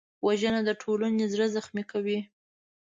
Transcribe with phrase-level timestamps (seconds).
[0.25, 2.19] وژنه د ټولنې زړه زخمي کوي